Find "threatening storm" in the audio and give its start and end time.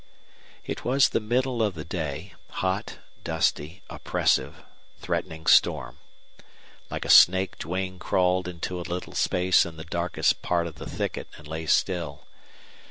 4.99-5.99